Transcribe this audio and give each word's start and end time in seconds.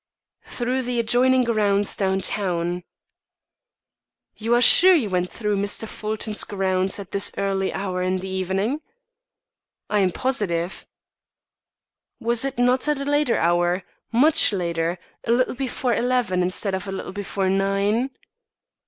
"Through 0.45 0.81
the 0.81 0.99
adjoining 0.99 1.43
grounds 1.43 1.95
downtown." 1.95 2.81
"You 4.35 4.55
are 4.55 4.61
sure 4.63 4.95
you 4.95 5.11
went 5.11 5.29
through 5.29 5.57
Mr. 5.57 5.87
Fulton's 5.87 6.43
grounds 6.43 6.97
at 6.97 7.11
this 7.11 7.31
early 7.37 7.71
hour 7.71 8.01
in 8.01 8.17
the 8.17 8.27
evening?" 8.27 8.81
"I 9.91 9.99
am 9.99 10.09
positive." 10.11 10.87
"Was 12.19 12.43
it 12.43 12.57
not 12.57 12.87
at 12.87 12.99
a 12.99 13.05
later 13.05 13.37
hour, 13.37 13.83
much 14.11 14.51
later, 14.51 14.97
a 15.25 15.31
little 15.31 15.53
before 15.53 15.93
eleven 15.93 16.41
instead 16.41 16.73
of 16.73 16.87
a 16.87 16.91
little 16.91 17.13
before 17.13 17.51
nine?" 17.51 18.09